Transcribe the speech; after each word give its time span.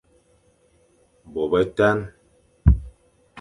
Bô 1.31 1.41
betan, 1.51 1.97